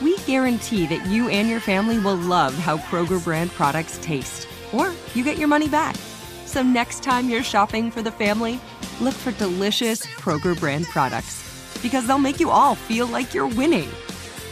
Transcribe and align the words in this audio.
we 0.00 0.16
guarantee 0.18 0.86
that 0.86 1.06
you 1.06 1.28
and 1.28 1.48
your 1.48 1.60
family 1.60 1.98
will 1.98 2.16
love 2.16 2.54
how 2.54 2.78
Kroger 2.78 3.22
brand 3.22 3.50
products 3.52 3.98
taste, 4.02 4.48
or 4.72 4.92
you 5.14 5.24
get 5.24 5.38
your 5.38 5.48
money 5.48 5.68
back. 5.68 5.96
So 6.44 6.62
next 6.62 7.02
time 7.02 7.28
you're 7.28 7.42
shopping 7.42 7.90
for 7.90 8.02
the 8.02 8.10
family, 8.10 8.60
look 9.00 9.14
for 9.14 9.32
delicious 9.32 10.04
Kroger 10.06 10.58
brand 10.58 10.86
products 10.86 11.78
because 11.82 12.06
they'll 12.06 12.18
make 12.18 12.40
you 12.40 12.50
all 12.50 12.74
feel 12.74 13.06
like 13.06 13.34
you're 13.34 13.46
winning. 13.48 13.88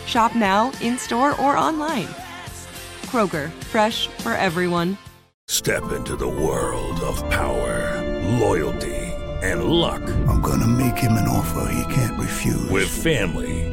Shop 0.07 0.35
now, 0.37 0.71
in 0.81 0.99
store, 0.99 1.41
or 1.41 1.57
online. 1.57 2.09
Kroger, 3.07 3.51
fresh 3.65 4.07
for 4.09 4.33
everyone. 4.33 4.99
Step 5.47 5.93
into 5.93 6.17
the 6.17 6.29
world 6.29 7.01
of 7.01 7.19
power, 7.31 8.03
loyalty, 8.39 8.95
and 9.43 9.65
luck. 9.65 10.03
I'm 10.29 10.41
gonna 10.41 10.67
make 10.67 10.97
him 10.97 11.13
an 11.13 11.29
offer 11.29 11.71
he 11.71 11.95
can't 11.95 12.19
refuse. 12.19 12.69
With 12.71 12.89
family, 12.89 13.73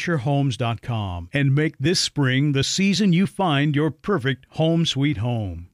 FisherHomes.com 0.00 1.28
and 1.32 1.54
make 1.54 1.78
this 1.78 2.00
spring 2.00 2.52
the 2.52 2.64
season 2.64 3.12
you 3.12 3.26
find 3.26 3.76
your 3.76 3.90
perfect 3.90 4.46
home 4.50 4.86
sweet 4.86 5.18
home. 5.18 5.68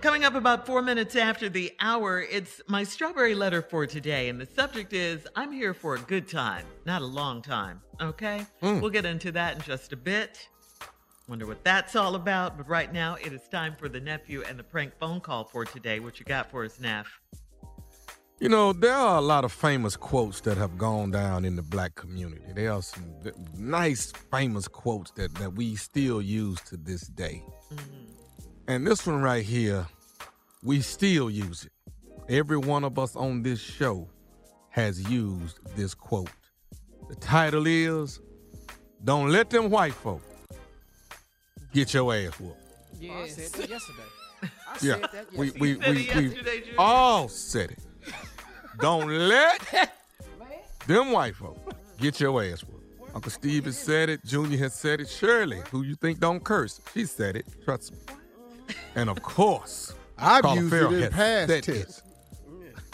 Coming 0.00 0.24
up 0.24 0.36
about 0.36 0.66
four 0.66 0.82
minutes 0.82 1.16
after 1.16 1.48
the 1.48 1.72
hour, 1.80 2.20
it's 2.20 2.60
my 2.68 2.84
strawberry 2.84 3.34
letter 3.34 3.60
for 3.60 3.86
today. 3.86 4.28
And 4.28 4.40
the 4.40 4.46
subject 4.46 4.92
is 4.92 5.26
I'm 5.34 5.50
here 5.50 5.74
for 5.74 5.96
a 5.96 5.98
good 5.98 6.28
time, 6.28 6.64
not 6.84 7.02
a 7.02 7.06
long 7.06 7.42
time. 7.42 7.80
Okay? 8.00 8.46
Hmm. 8.60 8.80
We'll 8.80 8.90
get 8.90 9.04
into 9.04 9.32
that 9.32 9.56
in 9.56 9.62
just 9.62 9.92
a 9.92 9.96
bit. 9.96 10.48
Wonder 11.28 11.46
what 11.46 11.64
that's 11.64 11.96
all 11.96 12.14
about. 12.14 12.56
But 12.56 12.68
right 12.68 12.92
now, 12.92 13.16
it 13.16 13.32
is 13.32 13.48
time 13.48 13.74
for 13.74 13.88
the 13.88 13.98
nephew 13.98 14.44
and 14.48 14.56
the 14.56 14.62
prank 14.62 14.92
phone 15.00 15.18
call 15.20 15.42
for 15.42 15.64
today. 15.64 15.98
What 15.98 16.20
you 16.20 16.24
got 16.24 16.50
for 16.52 16.64
us, 16.64 16.78
Neff? 16.78 17.20
You 18.38 18.50
know, 18.50 18.74
there 18.74 18.92
are 18.94 19.16
a 19.16 19.22
lot 19.22 19.44
of 19.44 19.52
famous 19.52 19.96
quotes 19.96 20.40
that 20.42 20.58
have 20.58 20.76
gone 20.76 21.10
down 21.10 21.46
in 21.46 21.56
the 21.56 21.62
black 21.62 21.94
community. 21.94 22.42
There 22.54 22.70
are 22.70 22.82
some 22.82 23.04
nice, 23.56 24.12
famous 24.30 24.68
quotes 24.68 25.10
that, 25.12 25.34
that 25.36 25.54
we 25.54 25.74
still 25.76 26.20
use 26.20 26.60
to 26.62 26.76
this 26.76 27.02
day. 27.02 27.42
Mm-hmm. 27.72 27.94
And 28.68 28.86
this 28.86 29.06
one 29.06 29.22
right 29.22 29.44
here, 29.44 29.86
we 30.62 30.82
still 30.82 31.30
use 31.30 31.64
it. 31.64 31.72
Every 32.28 32.58
one 32.58 32.84
of 32.84 32.98
us 32.98 33.16
on 33.16 33.42
this 33.42 33.60
show 33.60 34.06
has 34.68 35.08
used 35.10 35.58
this 35.74 35.94
quote. 35.94 36.28
The 37.08 37.14
title 37.14 37.66
is 37.66 38.20
Don't 39.02 39.30
Let 39.30 39.48
Them 39.48 39.70
White 39.70 39.94
Folk 39.94 40.20
Get 41.72 41.94
Your 41.94 42.12
Ass 42.14 42.38
Whooped. 42.38 42.60
Yeah, 43.00 43.12
I 43.14 43.28
said 43.28 43.52
that 43.60 43.70
yesterday. 43.70 44.02
I 44.42 44.48
Yeah, 44.82 44.94
said 44.94 45.08
that 45.12 45.32
we, 45.32 45.46
yesterday. 45.46 45.60
we, 45.60 45.68
You 45.70 45.80
said 45.80 46.46
we, 46.46 46.70
we 46.72 46.76
all 46.76 47.28
said 47.28 47.70
it. 47.70 47.78
Don't 48.80 49.08
let 49.08 49.90
them 50.86 51.12
white 51.12 51.34
folk 51.34 51.58
get 51.98 52.20
your 52.20 52.42
ass 52.42 52.62
whooped. 52.62 52.76
Uncle 53.14 53.30
Steve 53.30 53.64
has 53.64 53.78
said 53.78 54.10
it. 54.10 54.24
Junior 54.24 54.58
has 54.58 54.74
said 54.74 55.00
it. 55.00 55.08
Shirley, 55.08 55.62
who 55.70 55.82
you 55.82 55.94
think 55.94 56.20
don't 56.20 56.44
curse, 56.44 56.80
she 56.92 57.06
said 57.06 57.34
it. 57.36 57.46
Trust 57.64 57.92
me. 57.92 57.98
And 58.94 59.08
of 59.08 59.22
course, 59.22 59.94
I've 60.18 60.42
Carla 60.42 60.60
used 60.60 60.70
Ferrell 60.70 60.94
it 60.94 60.96
in 60.96 61.12
has 61.12 61.46
past 61.46 61.48
said 61.48 61.62
tense. 61.62 62.02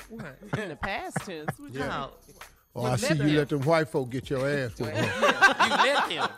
What? 0.09 0.39
In 0.59 0.69
the 0.69 0.77
past 0.77 1.17
tense. 1.27 1.59
What 1.59 1.73
you 1.73 1.81
mean? 1.81 1.89
Wow. 1.89 2.13
Oh, 2.75 2.85
I 2.85 2.97
see 2.97 3.15
you 3.15 3.37
let 3.39 3.49
them 3.49 3.63
white 3.63 3.89
folk 3.89 4.11
get 4.11 4.31
your 4.31 4.49
ass 4.49 4.79
whooped. 4.79 4.97
You 4.97 5.03
let 5.03 6.09
them. 6.09 6.29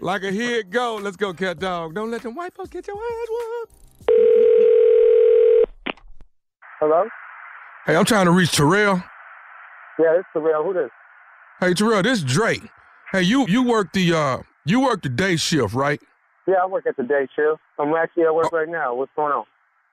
like 0.00 0.22
a 0.22 0.30
here 0.30 0.60
it 0.60 0.70
go. 0.70 0.96
Let's 0.96 1.16
go, 1.16 1.34
cat 1.34 1.58
dog. 1.58 1.94
Don't 1.94 2.10
let 2.10 2.22
them 2.22 2.34
white 2.34 2.54
folks 2.54 2.70
get 2.70 2.86
your 2.86 2.96
ass 2.96 3.28
whooped. 3.28 3.69
Hello? 6.80 7.04
Hey, 7.84 7.94
I'm 7.94 8.06
trying 8.06 8.24
to 8.24 8.30
reach 8.30 8.52
Terrell. 8.52 9.02
Yeah, 9.98 10.18
it's 10.18 10.28
Terrell. 10.32 10.64
Who 10.64 10.72
this? 10.72 10.90
Hey, 11.60 11.74
Terrell, 11.74 12.02
this 12.02 12.18
is 12.18 12.24
Drake. 12.24 12.62
Hey, 13.12 13.20
you 13.20 13.46
you 13.48 13.62
work 13.62 13.92
the 13.92 14.14
uh 14.14 14.38
you 14.64 14.80
work 14.80 15.02
the 15.02 15.10
day 15.10 15.36
shift, 15.36 15.74
right? 15.74 16.00
Yeah, 16.48 16.54
I 16.62 16.66
work 16.66 16.86
at 16.86 16.96
the 16.96 17.02
day 17.02 17.28
shift. 17.36 17.60
I'm 17.78 17.92
actually 17.92 18.22
at 18.22 18.34
work 18.34 18.50
right 18.50 18.68
now. 18.68 18.94
What's 18.94 19.12
going 19.14 19.30
on? 19.30 19.44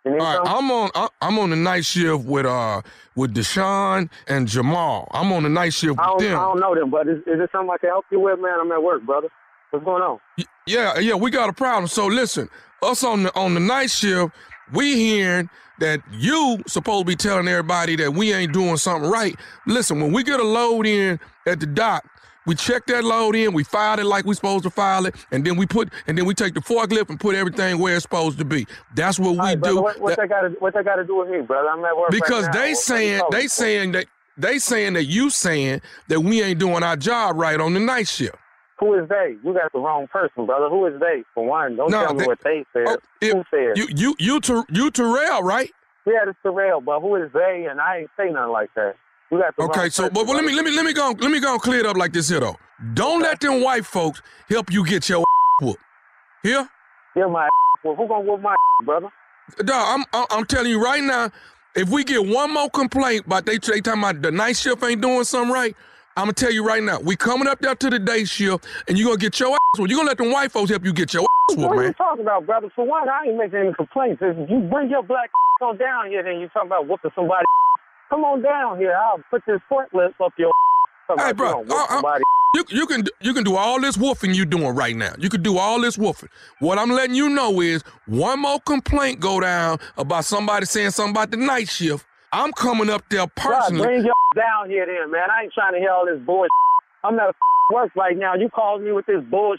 All 0.06 0.14
right. 0.14 0.40
I'm 0.46 0.72
on. 0.72 1.10
I'm 1.22 1.38
on 1.38 1.50
the 1.50 1.58
night 1.58 1.84
shift 1.84 2.24
with 2.24 2.46
uh 2.46 2.82
with 3.18 3.36
Deshaun 3.36 4.10
and 4.30 4.48
Jamal. 4.48 5.10
I'm 5.12 5.34
on 5.34 5.44
the 5.44 5.50
night 5.50 5.74
shift 5.74 5.92
with 5.92 5.98
don't, 5.98 6.24
I 6.24 6.32
don't 6.32 6.60
know 6.62 6.74
them, 6.74 6.90
but 6.90 7.10
is, 7.10 7.18
is 7.20 7.38
there 7.38 7.50
something 7.52 7.70
I 7.70 7.78
can 7.80 7.90
help 7.90 8.06
you 8.12 8.22
with, 8.22 8.40
man? 8.40 8.60
I'm 8.62 8.72
at 8.72 8.82
work, 8.82 9.06
brother. 9.06 9.28
What's 9.72 9.84
going 9.84 10.02
on? 10.02 10.20
Yeah, 10.66 11.00
yeah, 11.00 11.16
we 11.16 11.32
got 11.32 11.50
a 11.50 11.54
problem. 11.54 11.88
So 11.88 12.08
listen, 12.08 12.48
us 12.82 13.04
on 13.04 13.24
the 13.24 13.36
on 13.36 13.56
the 13.56 13.60
night 13.60 13.92
shift, 13.92 14.34
we 14.74 14.96
hearing 14.96 15.50
that 15.80 16.02
you 16.12 16.58
supposed 16.68 17.02
to 17.02 17.06
be 17.06 17.16
telling 17.16 17.48
everybody 17.48 17.96
that 17.98 18.14
we 18.14 18.34
ain't 18.34 18.52
doing 18.54 18.78
something 18.78 19.10
right. 19.10 19.36
Listen, 19.68 20.00
when 20.02 20.12
we 20.12 20.24
get 20.24 20.40
a 20.40 20.44
load 20.44 20.86
in 20.88 21.20
at 21.46 21.60
the 21.60 21.66
dock, 21.68 22.04
We 22.48 22.56
check 22.56 22.86
that 22.88 23.04
load 23.04 23.36
in, 23.36 23.54
we 23.54 23.66
file 23.66 24.00
it 24.00 24.06
like 24.06 24.24
we 24.24 24.34
supposed 24.34 24.64
to 24.64 24.70
file 24.70 25.06
it, 25.06 25.16
and 25.32 25.46
then 25.46 25.58
we 25.58 25.66
put 25.66 25.92
and 26.08 26.18
then 26.18 26.26
we 26.26 26.34
take 26.34 26.54
the 26.54 26.62
forklift 26.62 27.10
and 27.10 27.20
put 27.20 27.36
everything 27.36 27.78
where 27.78 27.96
it's 27.96 28.04
supposed 28.04 28.38
to 28.40 28.46
be. 28.46 28.66
That's 28.96 29.20
what 29.20 29.32
we 29.32 29.36
brother, 29.58 29.58
do. 29.58 29.82
What, 29.82 30.00
what 30.00 30.16
That- 30.16 30.22
they 30.24 30.28
got 30.30 30.42
to 30.42 30.50
what 30.60 30.74
they 30.74 30.82
got 30.82 30.96
to 30.96 31.04
do 31.04 31.18
with 31.18 31.30
me, 31.30 31.42
brother? 31.42 31.68
I'm 31.70 31.84
at 31.84 31.98
work 31.98 32.10
because 32.10 32.46
now. 32.46 32.54
they 32.54 32.74
saying 32.74 33.22
they 33.32 33.48
saying 33.48 33.92
that 33.92 34.06
they 34.38 34.60
saying 34.60 34.94
that 34.94 35.04
you 35.06 35.30
saying 35.30 35.82
that 36.08 36.22
we 36.22 36.42
ain't 36.42 36.58
doing 36.58 36.84
our 36.84 36.96
job 36.96 37.36
right 37.36 37.60
on 37.60 37.74
the 37.74 37.82
night 37.82 38.08
shift. 38.08 38.36
Who 38.80 38.94
is 38.94 39.10
they? 39.10 39.36
You 39.44 39.54
got 39.54 39.72
the 39.74 39.80
wrong 39.80 40.08
person, 40.08 40.46
brother. 40.46 40.70
Who 40.70 40.86
is 40.86 41.00
they? 41.00 41.24
For 41.34 41.46
one, 41.46 41.76
don't 41.76 41.90
No, 41.90 42.02
tell 42.04 42.14
me 42.14 42.20
they- 42.22 42.26
what 42.28 42.40
they 42.44 42.66
said. 42.74 42.86
Oh, 42.88 42.98
it- 43.22 43.34
who 43.34 43.44
said? 43.50 43.78
You 43.78 43.88
you 43.96 44.16
you 44.20 44.40
Ter- 44.40 44.66
you 44.70 44.92
Terrell, 44.92 45.42
right? 45.44 45.72
yeah, 46.06 46.14
it's 46.28 46.38
Terrell, 46.44 46.80
but 46.82 47.00
who 47.02 47.16
is 47.16 47.32
they? 47.34 47.68
And 47.70 47.82
I 47.82 47.98
ain't 48.00 48.10
say 48.18 48.30
nothing 48.30 48.52
like 48.52 48.70
that. 48.76 48.96
You 49.32 49.40
got 49.40 49.56
the 49.58 49.64
Okay, 49.64 49.80
wrong 49.82 49.90
so 49.90 50.04
person, 50.04 50.14
but 50.14 50.26
well, 50.28 50.36
let 50.36 50.46
me 50.46 50.54
let 50.54 50.64
me 50.64 50.72
let 50.76 50.86
me 50.86 50.94
go 50.94 51.14
let 51.20 51.32
me 51.32 51.40
go 51.40 51.54
and 51.54 51.62
clear 51.62 51.80
it 51.80 51.86
up 51.86 51.98
like 51.98 52.14
this 52.14 52.30
here 52.30 52.40
though. 52.40 52.56
Don't 52.94 53.22
let 53.22 53.40
them 53.40 53.62
white 53.62 53.86
folks 53.86 54.22
help 54.48 54.72
you 54.72 54.86
get 54.86 55.10
your 55.10 55.24
whooped. 55.62 55.82
Here, 56.44 56.70
Get 57.16 57.30
my 57.30 57.50
well, 57.84 57.96
who 57.96 58.08
gonna 58.08 58.22
whoop 58.22 58.42
my 58.42 58.56
brother? 58.84 59.10
dog. 59.66 60.00
I'm 60.00 60.06
I'm 60.14 60.26
I'm 60.30 60.46
telling 60.46 60.70
you 60.70 60.82
right 60.84 61.04
now. 61.04 61.32
If 61.76 61.90
we 61.90 62.04
get 62.04 62.26
one 62.26 62.54
more 62.54 62.70
complaint 62.72 63.26
about 63.28 63.46
they 63.46 63.58
they 63.60 63.82
talking 63.82 64.02
about 64.02 64.22
the 64.22 64.32
night 64.32 64.58
shift 64.58 64.84
ain't 64.84 65.02
doing 65.02 65.24
something 65.26 65.54
right, 65.54 65.76
I'm 66.18 66.24
gonna 66.24 66.34
tell 66.34 66.52
you 66.52 66.66
right 66.66 66.82
now. 66.82 67.00
We 67.00 67.16
coming 67.16 67.48
up 67.48 67.60
there 67.62 67.76
to 67.76 67.90
the 67.92 68.00
day 68.00 68.26
shift, 68.26 68.66
and 68.88 68.98
you 68.98 69.06
gonna 69.06 69.18
get 69.18 69.40
your 69.40 69.54
ass 69.54 69.60
whooped. 69.78 69.92
You 69.92 69.98
gonna 69.98 70.10
let 70.10 70.18
them 70.18 70.32
white 70.32 70.52
folks 70.52 70.72
help 70.72 70.84
you 70.84 70.92
get 70.92 71.14
your 71.14 71.22
ass 71.22 71.56
What 71.56 71.78
are 71.78 71.86
you 71.86 71.94
talking 71.94 72.24
about, 72.24 72.48
brother? 72.48 72.72
For 72.76 72.88
one, 72.88 73.08
I 73.08 73.28
ain't 73.28 73.38
making 73.38 73.60
any 73.60 73.74
complaints. 73.76 74.20
If 74.26 74.50
you 74.50 74.62
bring 74.62 74.90
your 74.90 75.04
black 75.04 75.30
ass 75.30 75.68
on 75.68 75.78
down 75.78 76.10
here, 76.10 76.24
then 76.24 76.40
you 76.40 76.50
talking 76.50 76.70
about 76.70 76.88
whooping 76.88 77.12
somebody. 77.14 77.46
Come 78.10 78.24
on 78.24 78.42
down 78.42 78.80
here. 78.80 78.98
I'll 78.98 79.22
put 79.30 79.44
this 79.46 79.62
forklift 79.72 80.16
up 80.20 80.34
your. 80.40 80.52
Talking 81.06 81.24
Hey, 81.24 81.34
bro, 81.34 81.64
you 81.64 81.72
uh, 81.72 81.84
uh, 81.84 81.88
somebody. 81.88 82.24
You, 82.56 82.66
you 82.70 82.88
can 82.88 83.04
you 83.22 83.34
can 83.36 83.44
do 83.44 83.56
all 83.56 83.80
this 83.80 83.96
woofing 83.96 84.34
you 84.34 84.46
doing 84.46 84.74
right 84.74 84.96
now. 84.96 85.14
You 85.20 85.30
can 85.30 85.44
do 85.44 85.60
all 85.60 85.80
this 85.80 85.98
woofing. 85.98 86.30
What 86.58 86.80
I'm 86.80 86.90
letting 86.90 87.14
you 87.14 87.30
know 87.30 87.62
is 87.62 87.84
one 88.08 88.40
more 88.40 88.60
complaint 88.62 89.20
go 89.20 89.40
down 89.40 89.78
about 89.98 90.26
somebody 90.26 90.66
saying 90.66 90.92
something 90.92 91.12
about 91.12 91.30
the 91.30 91.38
night 91.38 91.70
shift. 91.70 92.08
I'm 92.32 92.52
coming 92.54 92.90
up 92.90 93.04
there 93.10 93.28
personally. 93.28 93.86
bring 93.86 94.06
your 94.06 94.14
down 94.36 94.70
here 94.70 94.86
then, 94.86 95.12
man. 95.12 95.30
I 95.32 95.44
ain't 95.44 95.54
trying 95.54 95.74
to 95.74 95.80
hear 95.80 95.92
all 95.92 96.06
this 96.06 96.20
bullshit. 96.26 96.50
I'm 97.04 97.16
not 97.16 97.30
at 97.30 97.36
work 97.74 97.96
right 97.96 98.18
now. 98.18 98.36
You 98.36 98.50
calling 98.50 98.84
me 98.84 98.92
with 98.92 99.06
this 99.06 99.24
bullshit. 99.30 99.58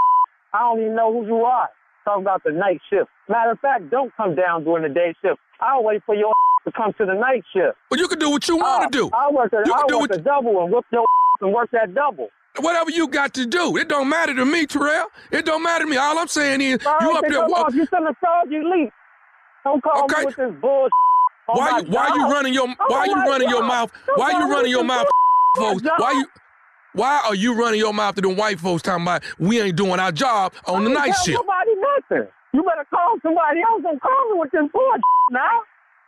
I 0.52 0.60
don't 0.60 0.80
even 0.80 0.94
know 0.94 1.12
who 1.12 1.26
you 1.26 1.44
are. 1.44 1.68
Talking 2.04 2.22
about 2.24 2.42
the 2.44 2.52
night 2.52 2.80
shift. 2.88 3.08
Matter 3.28 3.50
of 3.52 3.60
fact, 3.60 3.90
don't 3.90 4.12
come 4.16 4.34
down 4.34 4.64
during 4.64 4.82
the 4.82 4.88
day 4.88 5.14
shift. 5.22 5.38
I'll 5.60 5.84
wait 5.84 6.02
for 6.06 6.14
your 6.14 6.32
to 6.64 6.72
come 6.72 6.92
to 6.98 7.04
the 7.04 7.14
night 7.14 7.44
shift. 7.52 7.76
But 7.90 7.98
you 7.98 8.08
can 8.08 8.18
do 8.18 8.30
what 8.30 8.48
you 8.48 8.56
want 8.56 8.90
to 8.92 8.98
uh, 8.98 9.02
do. 9.02 9.10
I'll 9.14 9.32
work 9.32 9.52
a, 9.52 9.58
You 9.58 9.64
can 9.64 9.72
I'll 9.74 9.86
do 9.88 9.98
work 10.00 10.10
what- 10.10 10.18
a 10.20 10.22
double 10.22 10.62
and 10.62 10.72
whip 10.72 10.84
your 10.92 11.04
and 11.40 11.52
work 11.52 11.70
that 11.72 11.94
double. 11.94 12.28
Whatever 12.60 12.90
you 12.90 13.06
got 13.06 13.34
to 13.34 13.46
do, 13.46 13.76
it 13.76 13.88
don't 13.88 14.08
matter 14.08 14.34
to 14.34 14.44
me, 14.44 14.66
Terrell. 14.66 15.06
It 15.30 15.44
don't 15.44 15.62
matter 15.62 15.84
to 15.84 15.90
me. 15.90 15.96
All 15.96 16.18
I'm 16.18 16.26
saying 16.26 16.60
is 16.60 16.84
All 16.84 16.96
you 17.02 17.08
right, 17.10 17.16
up 17.18 17.24
there. 17.28 17.46
come 17.46 17.74
you 17.74 17.84
shouldn't 17.86 18.16
have 18.24 18.50
you 18.50 18.68
leave. 18.68 18.90
Don't 19.62 19.80
call 19.82 20.04
Okay. 20.04 20.20
me 20.20 20.26
with 20.26 20.36
this 20.36 20.52
bullshit. 20.60 20.90
On 21.48 21.56
Why 21.56 21.78
you 21.78 21.84
why 21.90 22.14
you 22.14 22.30
running 22.30 22.54
your 22.54 22.68
On 22.68 22.76
why 22.88 23.04
you 23.06 23.14
running 23.14 23.48
your 23.48 23.62
mouth? 23.64 23.92
Why 24.14 24.30
call 24.30 24.40
you 24.40 24.54
running 24.54 24.70
your 24.70 24.84
mouth, 24.84 25.06
folks? 25.56 25.82
Why 25.96 26.12
you 26.12 26.26
why 26.94 27.22
are 27.26 27.34
you 27.34 27.54
running 27.54 27.78
your 27.80 27.94
mouth 27.94 28.14
to 28.16 28.20
them 28.22 28.36
white 28.36 28.58
folks 28.58 28.82
talking 28.82 29.02
about 29.02 29.22
we 29.38 29.60
ain't 29.60 29.76
doing 29.76 30.00
our 30.00 30.12
job 30.12 30.52
on 30.66 30.84
the 30.84 30.90
I 30.90 30.92
ain't 30.92 31.06
night 31.06 31.14
shift? 31.24 31.38
Nobody 31.38 31.70
nothing. 32.10 32.32
You 32.52 32.62
better 32.62 32.86
call 32.90 33.16
somebody 33.22 33.60
else. 33.60 33.82
Don't 33.82 34.00
call 34.00 34.32
me 34.32 34.40
with 34.40 34.50
this 34.50 34.62
bullshit 34.72 35.02
now. 35.30 35.60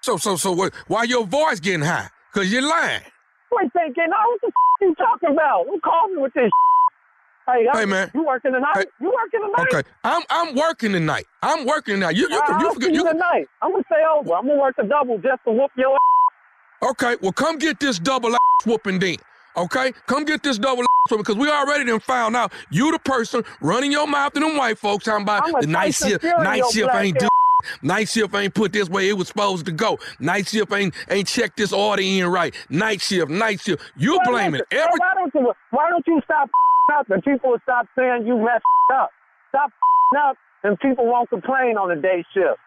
So 0.02 0.16
so 0.16 0.36
so 0.36 0.52
what? 0.52 0.72
Why 0.88 1.04
your 1.04 1.26
voice 1.26 1.60
getting 1.60 1.82
high? 1.82 2.08
Cause 2.32 2.50
you're 2.52 2.62
lying. 2.66 3.02
Wait, 3.52 3.72
thinking, 3.72 4.06
oh, 4.14 4.30
what 4.30 4.40
the 4.40 4.46
f- 4.46 4.52
you 4.80 4.94
talking 4.94 5.30
about? 5.34 5.66
Who 5.66 5.80
called 5.80 6.12
me 6.12 6.22
with 6.22 6.32
this? 6.34 6.50
Hey, 7.46 7.66
Hey, 7.72 7.84
man. 7.84 8.10
you 8.14 8.24
working 8.24 8.52
tonight? 8.52 8.72
Hey. 8.76 8.84
You 9.00 9.12
working 9.12 9.40
tonight? 9.40 9.74
Okay, 9.74 9.88
I'm 10.04 10.22
I'm 10.30 10.54
working 10.54 10.92
tonight. 10.92 11.26
I'm 11.42 11.66
working 11.66 11.94
tonight. 11.96 12.14
You 12.16 12.28
you 12.30 12.40
you 12.60 12.74
forget 12.74 12.90
you. 12.92 12.98
you 13.04 13.12
tonight. 13.12 13.46
I'm 13.62 13.72
gonna 13.72 13.82
stay 13.86 14.02
over. 14.14 14.34
I'm 14.34 14.46
gonna 14.46 14.60
work 14.60 14.76
a 14.78 14.84
double 14.84 15.16
just 15.18 15.42
to 15.46 15.52
whoop 15.52 15.70
your. 15.76 15.94
ass. 15.94 16.90
Okay, 16.90 17.16
well 17.20 17.32
come 17.32 17.58
get 17.58 17.80
this 17.80 17.98
double 17.98 18.32
ass 18.34 18.66
whooping 18.66 18.98
then. 19.00 19.16
Okay, 19.56 19.92
come 20.06 20.24
get 20.24 20.42
this 20.42 20.58
double 20.58 20.82
ass 20.82 20.86
whooping 21.10 21.22
because 21.22 21.36
we 21.36 21.50
already 21.50 21.84
done 21.84 21.98
found 22.00 22.36
out 22.36 22.52
you 22.70 22.92
the 22.92 22.98
person 23.00 23.42
running 23.60 23.90
your 23.90 24.06
mouth 24.06 24.32
to 24.34 24.40
them 24.40 24.56
white 24.56 24.78
folks 24.78 25.04
talking 25.06 25.22
about 25.22 25.44
the 25.60 25.66
night 25.66 25.94
shift. 25.94 26.22
Night 26.22 26.62
shift 26.70 26.94
ain't 26.94 27.18
do. 27.18 27.28
Night 27.82 28.08
shift 28.08 28.34
ain't 28.34 28.54
put 28.54 28.72
this 28.72 28.88
way 28.88 29.08
it 29.10 29.12
was 29.18 29.28
supposed 29.28 29.66
to 29.66 29.72
go. 29.72 29.98
Night 30.18 30.46
shift 30.48 30.72
ain't 30.72 30.94
ain't 31.10 31.26
checked 31.26 31.56
this 31.56 31.72
order 31.72 32.00
in 32.02 32.26
right. 32.26 32.54
Night 32.70 33.00
shift, 33.02 33.30
night 33.30 33.60
shift. 33.60 33.82
You 33.96 34.12
Well, 34.12 34.20
blaming 34.30 34.52
listen, 34.52 34.66
every. 34.70 34.98
Why 35.00 35.12
don't 35.14 35.34
you? 35.34 35.52
Why 35.70 35.90
don't 35.90 36.06
you 36.06 36.20
stop 36.24 36.48
up 36.90 37.10
and 37.10 37.22
people 37.22 37.50
will 37.50 37.58
stop 37.62 37.86
saying 37.96 38.26
you 38.26 38.36
messed 38.38 38.64
up? 38.94 39.10
Stop 39.50 39.70
up 40.18 40.36
and 40.62 40.78
people 40.80 41.06
won't 41.06 41.28
complain 41.30 41.76
on 41.76 41.88
the 41.88 42.00
day 42.00 42.24
shift. 42.34 42.58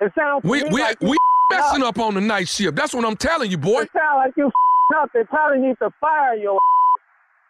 It 0.00 0.12
sounds 0.18 0.44
We 0.44 0.62
we 0.64 0.80
like 0.80 0.96
you 1.00 1.10
we 1.10 1.16
messing 1.50 1.82
up 1.82 1.98
on 1.98 2.14
the 2.14 2.20
night 2.20 2.48
shift. 2.48 2.76
That's 2.76 2.94
what 2.94 3.04
I'm 3.04 3.16
telling 3.16 3.50
you, 3.50 3.58
boy. 3.58 3.82
It 3.82 3.90
sounds 3.92 4.24
like 4.24 4.32
you 4.36 4.50
up. 4.96 5.10
They 5.14 5.24
probably 5.24 5.58
need 5.66 5.76
to 5.78 5.90
fire 6.00 6.34
your. 6.36 6.58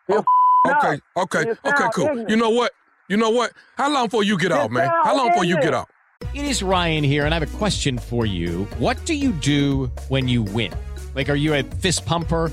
You're 0.08 0.24
Okay, 0.64 1.00
oh, 1.16 1.22
up. 1.22 1.34
okay, 1.34 1.50
okay, 1.50 1.88
cool. 1.92 2.04
ignorant. 2.04 2.30
You 2.30 2.36
know 2.36 2.50
what? 2.50 2.72
You 3.08 3.16
know 3.16 3.30
what? 3.30 3.52
How 3.76 3.92
long 3.92 4.06
before 4.06 4.22
you 4.22 4.38
get 4.38 4.52
out, 4.52 4.70
man? 4.70 4.88
How 5.02 5.16
long 5.16 5.28
before 5.28 5.44
you 5.44 5.60
get 5.60 5.74
out? 5.74 5.88
It 6.34 6.44
is 6.44 6.62
Ryan 6.62 7.02
here, 7.02 7.24
and 7.24 7.34
I 7.34 7.38
have 7.40 7.52
a 7.52 7.56
question 7.58 7.98
for 7.98 8.26
you. 8.26 8.64
What 8.78 9.04
do 9.04 9.14
you 9.14 9.32
do 9.32 9.90
when 10.08 10.28
you 10.28 10.42
win? 10.44 10.72
Like, 11.16 11.28
are 11.28 11.34
you 11.34 11.54
a 11.54 11.62
fist 11.64 12.06
pumper? 12.06 12.52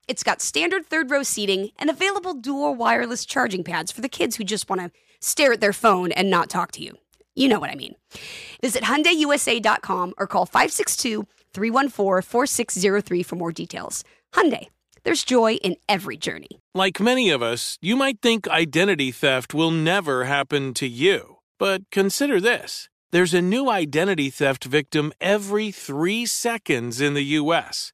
it's 0.11 0.23
got 0.23 0.41
standard 0.41 0.85
third 0.85 1.09
row 1.09 1.23
seating 1.23 1.71
and 1.77 1.89
available 1.89 2.33
dual 2.33 2.75
wireless 2.75 3.25
charging 3.25 3.63
pads 3.63 3.93
for 3.93 4.01
the 4.01 4.09
kids 4.09 4.35
who 4.35 4.43
just 4.43 4.69
want 4.69 4.81
to 4.81 4.91
stare 5.21 5.53
at 5.53 5.61
their 5.61 5.71
phone 5.71 6.11
and 6.11 6.29
not 6.29 6.49
talk 6.49 6.73
to 6.73 6.83
you. 6.83 6.97
You 7.33 7.47
know 7.47 7.61
what 7.61 7.69
I 7.69 7.75
mean. 7.75 7.95
Visit 8.61 8.83
HyundaiUSA.com 8.83 10.15
or 10.17 10.27
call 10.27 10.45
562-314-4603 10.47 13.25
for 13.25 13.35
more 13.37 13.53
details. 13.53 14.03
Hyundai, 14.33 14.67
there's 15.03 15.23
joy 15.23 15.53
in 15.53 15.77
every 15.87 16.17
journey. 16.17 16.59
Like 16.75 16.99
many 16.99 17.29
of 17.29 17.41
us, 17.41 17.77
you 17.81 17.95
might 17.95 18.19
think 18.21 18.49
identity 18.49 19.11
theft 19.11 19.53
will 19.53 19.71
never 19.71 20.25
happen 20.25 20.73
to 20.73 20.87
you. 20.87 21.37
But 21.57 21.83
consider 21.89 22.41
this. 22.41 22.89
There's 23.11 23.33
a 23.33 23.41
new 23.41 23.69
identity 23.69 24.29
theft 24.29 24.65
victim 24.65 25.13
every 25.21 25.71
three 25.71 26.25
seconds 26.25 26.99
in 26.99 27.13
the 27.13 27.23
U.S. 27.39 27.93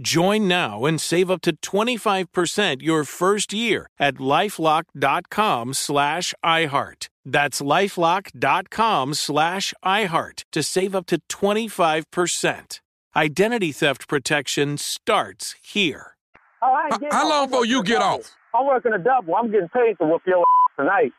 Join 0.00 0.48
now 0.48 0.86
and 0.86 0.98
save 0.98 1.30
up 1.30 1.42
to 1.42 1.52
25% 1.56 2.80
your 2.80 3.04
first 3.04 3.52
year 3.52 3.90
at 3.98 4.14
lifelock.com 4.14 5.74
slash 5.74 6.32
iHeart. 6.42 7.08
That's 7.22 7.60
lifelock.com 7.60 9.12
slash 9.12 9.74
iHeart 9.84 10.44
to 10.52 10.62
save 10.62 10.94
up 10.94 11.04
to 11.08 11.18
25%. 11.28 12.80
Identity 13.14 13.72
theft 13.72 14.08
protection 14.08 14.78
starts 14.78 15.54
here. 15.60 16.16
Oh, 16.62 16.72
I 16.72 16.84
ain't 16.84 16.92
getting 16.92 17.08
How 17.12 17.24
off. 17.26 17.30
long 17.30 17.50
before 17.50 17.66
you 17.66 17.82
get 17.82 17.98
double. 17.98 18.20
off? 18.20 18.36
I'm 18.54 18.66
working 18.66 18.92
a 18.94 18.98
double. 18.98 19.34
I'm 19.34 19.50
getting 19.50 19.68
paid 19.68 19.98
to 19.98 20.06
whoop 20.06 20.22
your 20.26 20.38
ass 20.38 20.76
tonight. 20.78 21.12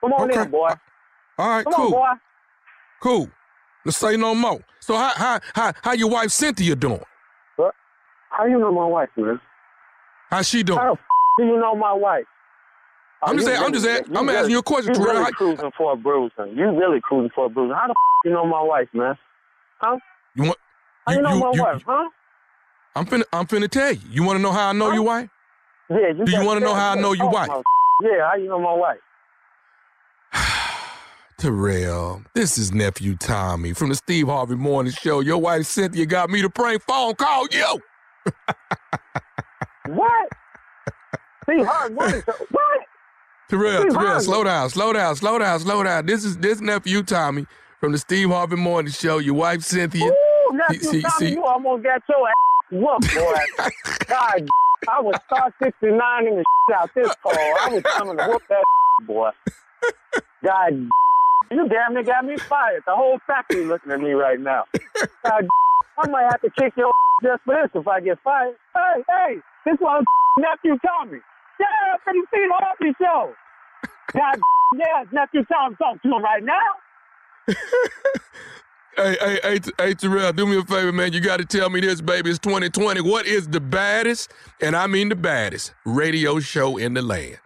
Come 0.00 0.12
on 0.14 0.32
in, 0.32 0.50
boy. 0.50 0.66
Uh, 0.66 0.74
all 1.38 1.48
right, 1.48 1.64
Come 1.64 1.74
cool. 1.74 1.84
on, 1.86 1.90
boy. 1.92 2.08
Cool. 3.02 3.30
Let's 3.84 3.98
say 3.98 4.16
no 4.16 4.34
more. 4.34 4.64
So 4.80 4.96
how 4.96 5.12
how 5.14 5.40
how 5.54 5.72
how 5.84 5.92
your 5.92 6.10
wife 6.10 6.30
Cynthia 6.32 6.74
doing? 6.74 7.02
How 8.30 8.46
you 8.46 8.58
know 8.58 8.72
my 8.72 8.86
wife, 8.86 9.08
man? 9.16 9.40
How's 10.30 10.48
she 10.48 10.62
doing? 10.62 10.78
How 10.78 10.86
the 10.94 11.00
f- 11.00 11.06
do 11.38 11.44
you 11.44 11.58
know 11.60 11.74
my 11.74 11.92
wife? 11.92 12.24
Oh, 13.22 13.28
I'm 13.28 13.36
just 13.36 13.48
you 13.48 13.54
saying- 13.54 13.64
I'm 13.66 13.72
just 13.72 13.86
really- 13.86 14.00
asking- 14.00 14.16
I'm 14.16 14.28
asking 14.28 14.50
you 14.50 14.58
a 14.58 14.62
question, 14.62 14.94
You 14.94 15.04
really 15.04 15.22
How- 15.24 15.30
cruising 15.30 15.72
for 15.76 15.92
a 15.92 15.96
bruising. 15.96 16.56
You 16.56 16.70
really 16.78 17.00
cruising 17.00 17.30
for 17.34 17.46
a 17.46 17.48
bruising. 17.48 17.74
How 17.76 17.86
the 17.86 17.92
f- 17.92 17.96
you 18.24 18.30
know 18.32 18.44
my 18.46 18.60
wife, 18.62 18.88
man? 18.92 19.16
Huh? 19.80 19.96
You 20.34 20.44
want? 20.44 20.58
How 21.06 21.12
you, 21.14 21.22
know 21.22 21.38
my 21.38 21.50
wife, 21.62 21.82
huh? 21.86 22.08
I'm 22.96 23.06
finna 23.06 23.24
I'm 23.32 23.46
finna 23.46 23.68
tell 23.70 23.92
you. 23.92 24.00
You 24.10 24.22
want 24.24 24.38
to 24.38 24.42
know 24.42 24.52
how 24.52 24.68
I 24.70 24.72
know 24.72 24.90
your 24.90 25.02
wife? 25.04 25.28
Yeah. 25.88 26.08
You 26.08 26.24
Do 26.24 26.32
you 26.32 26.44
want 26.44 26.58
to 26.60 26.64
know 26.64 26.74
how 26.74 26.92
I 26.92 26.94
know 26.96 27.12
your 27.12 27.30
wife? 27.30 27.48
Yeah. 28.02 28.28
How 28.28 28.34
you 28.36 28.48
know 28.48 28.58
my 28.58 28.72
wife? 28.72 28.98
Terrell, 31.38 32.22
this 32.34 32.56
is 32.58 32.72
nephew 32.72 33.14
Tommy 33.16 33.72
from 33.74 33.90
the 33.90 33.94
Steve 33.94 34.26
Harvey 34.26 34.56
Morning 34.56 34.92
Show. 34.92 35.20
Your 35.20 35.38
wife 35.38 35.66
Cynthia 35.66 36.06
got 36.06 36.30
me 36.30 36.40
to 36.42 36.48
prank 36.50 36.82
phone 36.82 37.14
call 37.14 37.46
you. 37.52 37.80
What? 39.86 40.28
See, 41.48 41.62
hard 41.62 41.94
morning. 41.94 42.22
What? 42.50 42.80
Terrell, 43.48 43.82
Steve 43.82 43.92
Terrell, 43.92 44.06
Harvey. 44.08 44.24
slow 44.24 44.42
down, 44.44 44.70
slow 44.70 44.92
down, 44.92 45.14
slow 45.14 45.38
down, 45.38 45.60
slow 45.60 45.82
down. 45.84 46.06
This 46.06 46.24
is 46.24 46.36
this 46.38 46.60
nephew 46.60 47.04
Tommy 47.04 47.46
from 47.78 47.92
the 47.92 47.98
Steve 47.98 48.28
Harvey 48.30 48.56
Morning 48.56 48.90
Show. 48.92 49.18
Your 49.18 49.34
wife 49.34 49.62
Cynthia. 49.62 50.06
Ooh, 50.10 50.50
nephew 50.52 50.80
See- 50.80 51.02
Tommy, 51.02 51.28
see- 51.28 51.32
you 51.34 51.44
almost 51.44 51.84
got 51.84 52.02
your 52.08 52.28
ass 52.28 52.34
whooped, 52.72 53.14
boy. 53.14 53.68
God, 54.08 54.48
I 54.88 55.00
was 55.00 55.14
star 55.26 55.54
69 55.62 56.26
in 56.26 56.36
the 56.36 56.44
out 56.74 56.90
this 56.96 57.12
call. 57.22 57.32
I 57.32 57.68
was 57.70 57.82
coming 57.84 58.16
to 58.16 58.26
whoop 58.26 58.42
that 58.48 58.64
boy. 59.06 59.30
God, 60.42 60.72
you 61.52 61.68
damn 61.68 61.94
near 61.94 62.02
got 62.02 62.24
me 62.24 62.36
fired. 62.38 62.82
The 62.86 62.96
whole 62.96 63.20
factory 63.28 63.64
looking 63.64 63.92
at 63.92 64.00
me 64.00 64.10
right 64.10 64.40
now. 64.40 64.64
God, 65.24 65.46
I 65.98 66.08
might 66.08 66.30
have 66.30 66.40
to 66.42 66.50
kick 66.50 66.74
your 66.76 66.92
just 67.22 67.42
for 67.44 67.54
this 67.54 67.70
if 67.74 67.88
I 67.88 68.00
get 68.00 68.18
fired. 68.22 68.56
Hey, 68.74 69.02
hey, 69.08 69.36
this 69.64 69.76
one 69.80 70.04
nephew 70.38 70.78
Tommy. 70.84 71.18
Yeah, 71.58 71.96
for 72.04 72.12
the 72.12 72.22
Steve 72.28 72.50
Harvey 72.52 72.94
show. 73.00 73.32
God, 74.12 74.38
yeah, 74.74 75.04
nephew 75.12 75.44
Tommy 75.50 75.76
talking 75.76 76.00
to 76.02 76.16
him 76.16 76.22
right 76.22 76.42
now. 76.42 77.54
Hey, 78.96 79.16
hey, 79.20 79.40
hey, 79.42 79.60
hey, 79.78 79.94
Terrell, 79.94 80.32
do 80.32 80.46
me 80.46 80.58
a 80.58 80.62
favor, 80.62 80.90
man. 80.90 81.12
You 81.12 81.20
got 81.20 81.36
to 81.36 81.44
tell 81.44 81.68
me 81.68 81.80
this, 81.80 82.00
baby. 82.00 82.30
It's 82.30 82.38
2020. 82.38 83.02
What 83.02 83.26
is 83.26 83.46
the 83.46 83.60
baddest, 83.60 84.32
and 84.62 84.74
I 84.74 84.86
mean 84.86 85.10
the 85.10 85.16
baddest, 85.16 85.74
radio 85.84 86.40
show 86.40 86.78
in 86.78 86.94
the 86.94 87.02
land? 87.02 87.38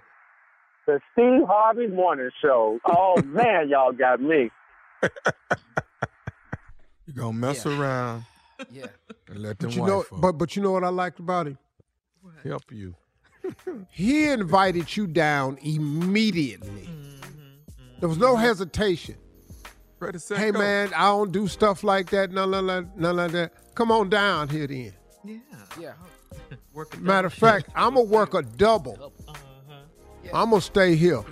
The 0.87 1.01
Steve 1.13 1.43
Harvey 1.49 1.89
Morning 1.89 2.31
Show. 2.41 2.79
Oh 2.87 3.21
man, 3.23 3.69
y'all 3.69 3.93
got 3.93 4.21
me. 4.21 4.51
You 5.03 5.11
gonna 7.17 7.33
mess 7.33 7.67
around 7.67 8.25
Yeah. 8.71 8.87
and 9.29 9.39
let 9.43 9.59
them 9.59 9.69
But 9.71 9.77
you 9.77 9.83
white 9.83 9.89
know, 9.89 10.03
folk 10.03 10.21
but 10.21 10.33
but 10.33 10.57
you 10.57 10.63
know 10.63 10.73
what 10.73 10.85
I 10.85 10.89
liked 10.89 11.19
about 11.19 11.47
him? 11.47 11.59
help 12.45 12.71
you. 12.71 12.95
He 13.91 14.27
invited 14.29 14.97
you 14.97 15.07
down 15.07 15.59
immediately. 15.63 16.89
Mm-hmm. 16.89 17.99
There 17.99 18.09
was 18.09 18.19
no 18.19 18.35
mm-hmm. 18.35 18.43
hesitation. 18.43 19.17
Ready, 19.99 20.19
set, 20.19 20.39
Hey 20.39 20.51
go. 20.51 20.59
man, 20.59 20.93
I 20.95 21.09
don't 21.09 21.33
do 21.33 21.49
stuff 21.49 21.83
like 21.83 22.11
that. 22.11 22.31
None, 22.31 22.51
none, 22.51 22.67
none, 22.67 22.91
none 22.97 23.17
like 23.17 23.33
that. 23.33 23.75
Come 23.75 23.91
on 23.93 24.09
down 24.09 24.49
here 24.49 24.67
then. 24.67 24.93
Yeah. 25.25 25.39
Yeah. 25.79 25.93
Work 26.73 26.99
Matter 27.01 27.27
of 27.27 27.35
fact, 27.35 27.71
I'm 27.75 27.95
gonna 27.95 28.07
work 28.07 28.35
a 28.35 28.43
double. 28.43 29.13
Uh-huh. 29.27 29.37
I'm 30.33 30.51
gonna 30.51 30.61
stay 30.61 30.95
here. 30.95 31.23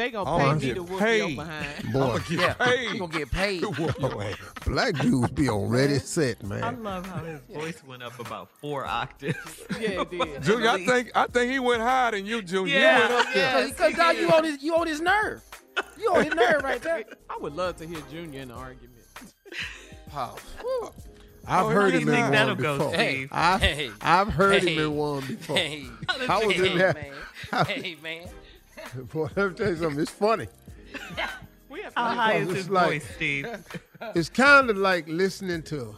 They 0.00 0.10
gonna 0.10 0.38
pay 0.38 0.46
I'm 0.46 0.56
me 0.58 0.64
get 0.64 0.74
to 0.76 0.82
whoop 0.82 0.98
paid. 0.98 1.18
your 1.18 1.44
behind. 1.44 1.92
Boy, 1.92 2.18
Yeah. 2.30 2.54
paid. 2.54 2.90
You 2.94 2.98
gonna 3.00 3.12
get 3.12 3.30
paid. 3.30 3.60
boy, 4.00 4.34
black 4.64 4.94
dudes 4.94 5.30
be 5.32 5.46
on 5.50 5.68
ready 5.68 5.98
set, 5.98 6.42
man. 6.42 6.64
I 6.64 6.70
love 6.70 7.04
how 7.06 7.22
his 7.22 7.40
voice 7.50 7.84
went 7.86 8.02
up 8.02 8.18
about 8.18 8.48
four 8.62 8.86
octaves. 8.86 9.36
Yeah, 9.78 10.00
it 10.00 10.10
did. 10.10 10.42
Junior, 10.42 10.70
I 10.70 10.86
think 10.86 11.10
I 11.14 11.26
think 11.26 11.52
he 11.52 11.58
went 11.58 11.82
higher 11.82 12.12
than 12.12 12.24
you, 12.24 12.40
Junior. 12.40 12.78
Yeah. 12.78 12.94
You 12.96 13.00
went 13.02 13.12
up 13.26 13.34
there. 13.34 13.58
Yeah, 13.60 13.66
because 13.66 13.90
he 13.90 13.96
now 13.98 14.10
you 14.12 14.30
on 14.30 14.44
his 14.44 14.62
you 14.62 14.74
on 14.74 14.86
his 14.86 15.02
nerve. 15.02 15.42
You 15.98 16.14
on 16.14 16.24
his 16.24 16.34
nerve 16.34 16.62
right 16.64 16.80
there. 16.80 17.04
I 17.28 17.36
would 17.36 17.54
love 17.54 17.76
to 17.76 17.86
hear 17.86 17.98
Junior 18.10 18.40
in 18.40 18.48
the 18.48 18.54
argument. 18.54 19.02
Pause. 20.10 20.38
I've 21.46 21.66
Oh, 21.66 21.68
heard 21.68 21.92
him 21.94 22.08
in 22.08 22.20
one 22.20 22.32
that'll 22.32 22.54
go, 22.54 22.78
before. 22.78 22.94
Steve? 22.94 23.28
I've, 23.32 23.60
Hey. 23.60 23.90
I've 24.00 24.28
heard 24.28 24.62
Hey. 24.62 24.74
him 24.76 24.78
in 24.82 24.96
one 24.96 25.20
before. 25.26 25.56
Hey, 25.56 25.86
I 26.08 26.44
was 26.44 26.54
in 26.56 26.64
hey, 26.64 26.76
there. 26.78 26.94
man. 26.94 27.66
Hey 27.66 27.96
man. 28.02 28.28
Boy, 29.12 29.28
let 29.36 29.48
me 29.50 29.54
tell 29.54 29.68
you 29.68 29.76
something. 29.76 30.00
It's 30.00 30.10
funny. 30.10 30.46
We 31.68 31.82
have 31.82 31.92
How 31.96 32.10
high 32.14 32.32
is 32.34 32.48
It's 32.48 32.56
his 32.58 32.70
like- 32.70 32.86
voice, 32.88 33.06
Steve? 33.16 33.46
It's 34.14 34.28
kind 34.28 34.70
of 34.70 34.76
like 34.76 35.06
listening 35.08 35.62
to 35.64 35.94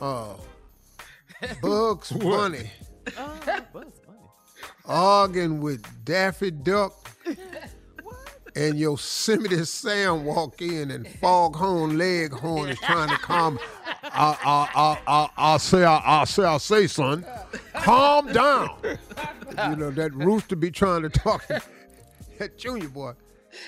uh, 0.00 0.34
Bugs 1.62 2.12
Bunny 2.12 2.70
Uh, 3.16 3.60
Bugs 3.72 3.98
Bunny. 4.06 4.18
arguing 4.84 5.60
with 5.60 5.82
Daffy 6.04 6.50
Duck 6.50 6.92
and 8.54 8.78
Yosemite 8.78 9.64
Sam 9.64 10.24
walk 10.24 10.60
in 10.62 10.90
and 10.90 11.08
Foghorn 11.08 11.98
Leghorn 11.98 12.68
is 12.68 12.78
trying 12.80 13.08
to 13.08 13.16
calm. 13.16 13.58
I, 14.04 14.36
I, 14.44 14.80
I, 14.80 14.98
I, 15.06 15.30
I'll 15.36 15.58
say, 15.58 15.82
I, 15.84 15.96
I'll 15.96 16.26
say, 16.26 16.44
I'll 16.44 16.58
say, 16.60 16.86
son, 16.86 17.24
calm 17.74 18.30
down. 18.32 18.78
You 19.58 19.76
know 19.76 19.90
that 19.90 20.12
rooster 20.14 20.56
be 20.56 20.70
trying 20.70 21.02
to 21.02 21.08
talk. 21.08 21.46
to 21.46 21.62
That 22.38 22.58
junior 22.58 22.88
boy. 22.88 23.12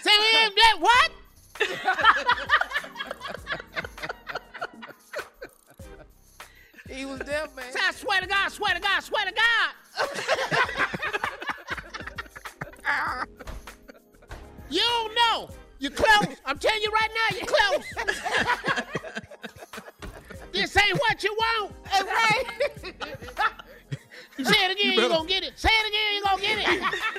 Say 0.02 0.10
him 0.10 0.52
that 0.56 0.76
what? 0.80 1.10
he 6.90 7.06
was 7.06 7.20
there, 7.20 7.46
man. 7.54 7.72
Say, 7.72 7.78
I 7.80 7.92
swear 7.92 8.20
to 8.20 8.26
God, 8.26 8.48
swear 8.50 8.74
to 8.74 8.80
God, 8.80 9.00
swear 9.04 9.24
to 9.24 9.32
God. 9.32 9.74
you 14.68 14.80
don't 14.80 15.14
know. 15.14 15.48
You 15.78 15.90
You're 15.90 15.92
close. 15.92 16.36
I'm 16.44 16.58
telling 16.58 16.82
you 16.82 16.90
right 16.90 17.10
now, 17.14 17.36
you're 17.36 17.46
close. 17.46 17.84
this 20.52 20.76
ain't 20.76 20.98
what 20.98 21.22
you 21.22 21.32
want. 21.38 21.72
Right. 21.92 22.44
Say 24.46 24.64
it 24.64 24.70
again, 24.72 24.90
you, 24.92 24.96
better- 24.96 25.06
are 25.12 25.16
gonna 25.16 25.28
get 25.28 25.42
it. 25.44 25.52
Say 25.58 25.68
it 25.72 25.86
again, 25.88 26.14
you 26.14 26.22
gonna 26.22 26.42
get 26.42 26.58
it. 26.58 27.00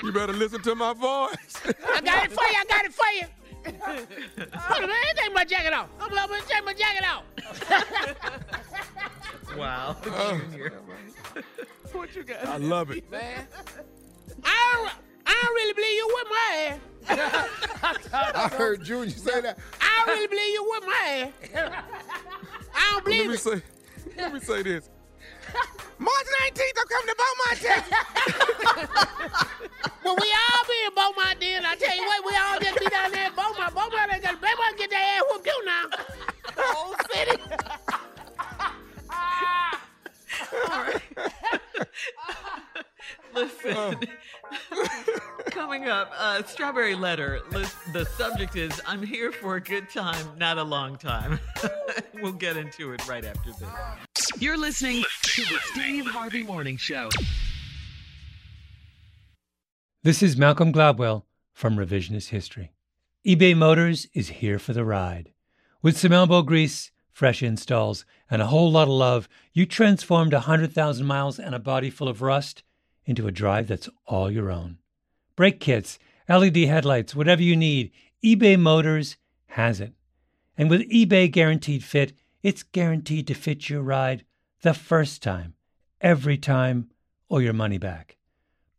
You 0.00 0.12
better 0.12 0.32
listen 0.32 0.62
to 0.62 0.76
my 0.76 0.92
voice. 0.92 1.60
I 1.92 2.00
got 2.00 2.24
it 2.26 2.30
for 2.30 2.44
you. 2.44 2.54
I 2.56 2.64
got 2.68 2.84
it 2.84 2.92
for 2.94 3.10
you. 3.16 3.26
Hold 4.54 4.82
on, 4.84 4.88
man. 4.88 5.14
Take 5.16 5.34
my 5.34 5.44
jacket 5.44 5.72
off. 5.72 5.88
I'm 6.00 6.10
gonna 6.10 6.40
take 6.46 6.64
my 6.64 6.72
jacket 6.72 7.04
off. 7.04 7.24
Wow. 9.56 9.96
Junior. 10.04 10.72
Uh, 11.36 11.40
what 11.92 12.14
you 12.14 12.22
got? 12.22 12.46
I 12.46 12.58
love 12.58 12.90
it. 12.92 13.10
Man, 13.10 13.46
I 14.44 14.74
don't, 14.74 14.92
I 15.26 15.34
don't 15.42 15.54
really 15.54 15.72
believe 15.72 15.96
you 15.96 16.06
with 16.14 16.28
my 16.30 16.78
ass. 17.90 18.08
I 18.12 18.48
heard 18.56 18.84
Junior 18.84 19.10
say 19.10 19.40
that. 19.40 19.58
I 19.80 20.04
don't 20.06 20.14
really 20.14 20.26
believe 20.28 20.52
you 20.52 20.64
with 20.70 20.84
my 20.86 21.32
ass. 21.56 21.84
I 22.74 22.90
don't 22.92 23.04
believe 23.04 23.20
Let 23.26 23.28
me 23.28 23.34
it. 23.34 23.40
say, 23.40 23.62
let 24.16 24.32
me 24.34 24.40
say 24.40 24.62
this. 24.62 24.90
March 25.98 26.26
19th, 26.46 26.78
I'm 26.78 26.86
coming 26.88 27.08
to 27.08 27.16
Beaumont, 27.18 27.58
Texas. 27.60 27.92
well, 30.04 30.16
we 30.20 30.28
all 30.30 30.64
be 30.66 30.78
in 30.86 30.94
Beaumont 30.94 31.40
then. 31.40 31.66
I 31.66 31.74
tell 31.74 31.96
you 31.96 32.02
what, 32.02 32.24
we 32.24 32.36
all 32.36 32.58
just 32.60 32.78
be 32.78 32.86
down 32.86 33.10
there 33.10 33.26
in 33.26 33.34
Beaumont. 33.34 33.74
Beaumont 33.74 34.12
ain't 34.12 34.22
gonna, 34.22 34.38
Beaumont 34.38 34.78
get 34.78 34.90
their 34.90 35.00
ass 35.00 35.22
whooped 35.30 35.44
too 35.44 35.62
now. 35.64 35.86
The 36.54 36.62
whole 36.62 36.94
city. 37.12 37.42
Listen. 43.34 44.00
Coming 45.50 45.88
up, 45.88 46.12
uh, 46.16 46.42
Strawberry 46.44 46.94
Letter. 46.94 47.40
The 47.50 48.04
subject 48.16 48.56
is 48.56 48.80
I'm 48.86 49.02
here 49.02 49.32
for 49.32 49.56
a 49.56 49.60
good 49.60 49.90
time, 49.90 50.26
not 50.38 50.58
a 50.58 50.62
long 50.62 50.96
time. 50.96 51.40
we'll 52.22 52.32
get 52.32 52.56
into 52.56 52.92
it 52.92 53.06
right 53.08 53.24
after 53.24 53.50
this. 53.52 53.68
You're 54.40 54.56
listening 54.56 55.02
to 55.22 55.42
the 55.42 55.58
Steve 55.64 56.06
Harvey 56.06 56.44
Morning 56.44 56.76
Show. 56.76 57.08
This 60.04 60.22
is 60.22 60.36
Malcolm 60.36 60.72
Gladwell 60.72 61.24
from 61.52 61.76
Revisionist 61.76 62.28
History. 62.28 62.70
eBay 63.26 63.56
Motors 63.56 64.06
is 64.14 64.28
here 64.28 64.60
for 64.60 64.72
the 64.72 64.84
ride. 64.84 65.32
With 65.82 65.98
some 65.98 66.12
elbow 66.12 66.42
grease, 66.42 66.92
fresh 67.10 67.42
installs, 67.42 68.04
and 68.30 68.40
a 68.40 68.46
whole 68.46 68.70
lot 68.70 68.84
of 68.84 68.90
love, 68.90 69.28
you 69.52 69.66
transformed 69.66 70.32
100,000 70.32 71.04
miles 71.04 71.40
and 71.40 71.52
a 71.52 71.58
body 71.58 71.90
full 71.90 72.06
of 72.06 72.22
rust 72.22 72.62
into 73.06 73.26
a 73.26 73.32
drive 73.32 73.66
that's 73.66 73.88
all 74.06 74.30
your 74.30 74.52
own. 74.52 74.78
Brake 75.34 75.58
kits, 75.58 75.98
LED 76.28 76.58
headlights, 76.58 77.12
whatever 77.12 77.42
you 77.42 77.56
need, 77.56 77.90
eBay 78.24 78.56
Motors 78.56 79.16
has 79.48 79.80
it. 79.80 79.94
And 80.56 80.70
with 80.70 80.88
eBay 80.90 81.28
Guaranteed 81.28 81.82
Fit, 81.82 82.12
it's 82.40 82.62
guaranteed 82.62 83.26
to 83.26 83.34
fit 83.34 83.68
your 83.68 83.82
ride 83.82 84.24
the 84.62 84.74
first 84.74 85.22
time, 85.22 85.54
every 86.00 86.36
time, 86.36 86.90
or 87.28 87.40
your 87.42 87.52
money 87.52 87.78
back. 87.78 88.16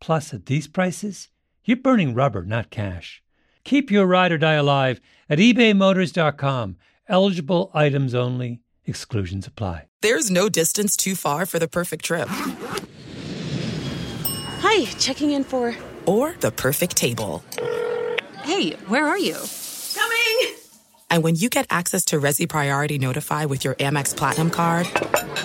Plus, 0.00 0.34
at 0.34 0.46
these 0.46 0.66
prices, 0.66 1.28
you're 1.64 1.76
burning 1.76 2.14
rubber, 2.14 2.42
not 2.42 2.70
cash. 2.70 3.22
Keep 3.64 3.90
your 3.90 4.06
ride 4.06 4.32
or 4.32 4.38
die 4.38 4.54
alive 4.54 5.00
at 5.28 5.38
ebaymotors.com. 5.38 6.76
Eligible 7.08 7.70
items 7.74 8.14
only, 8.14 8.60
exclusions 8.84 9.46
apply. 9.46 9.86
There's 10.00 10.30
no 10.30 10.48
distance 10.48 10.96
too 10.96 11.14
far 11.14 11.44
for 11.44 11.58
the 11.58 11.68
perfect 11.68 12.04
trip. 12.04 12.28
Hi, 14.62 14.84
checking 14.98 15.30
in 15.32 15.44
for. 15.44 15.74
Or 16.06 16.34
the 16.40 16.50
perfect 16.50 16.96
table. 16.96 17.44
Hey, 18.42 18.72
where 18.88 19.06
are 19.06 19.18
you? 19.18 19.36
Coming! 19.94 20.56
And 21.10 21.22
when 21.22 21.36
you 21.36 21.50
get 21.50 21.66
access 21.68 22.04
to 22.06 22.16
Resy 22.16 22.48
Priority 22.48 22.98
Notify 22.98 23.44
with 23.44 23.64
your 23.64 23.74
Amex 23.74 24.16
Platinum 24.16 24.50
card 24.50 24.86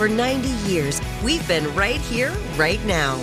For 0.00 0.08
90 0.08 0.48
years, 0.66 0.98
we've 1.22 1.46
been 1.46 1.74
right 1.74 2.00
here, 2.00 2.32
right 2.56 2.82
now. 2.86 3.22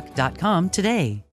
healthlock.com 0.00 0.70
today. 0.70 1.22